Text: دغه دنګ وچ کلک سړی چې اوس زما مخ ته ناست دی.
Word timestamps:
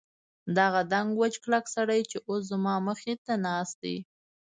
دغه 0.57 0.81
دنګ 0.91 1.09
وچ 1.19 1.33
کلک 1.43 1.65
سړی 1.75 2.01
چې 2.09 2.17
اوس 2.27 2.41
زما 2.51 2.75
مخ 2.87 2.99
ته 3.25 3.33
ناست 3.45 3.75
دی. 3.83 3.97